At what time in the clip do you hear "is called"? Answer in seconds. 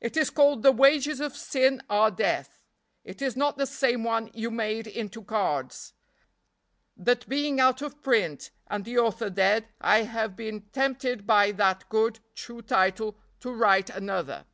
0.16-0.62